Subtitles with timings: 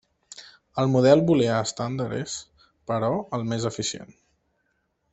[0.83, 2.39] El Model Booleà estàndard és,
[2.93, 4.15] però, el més eficient.